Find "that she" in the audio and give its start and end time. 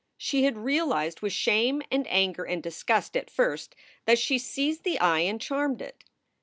4.05-4.39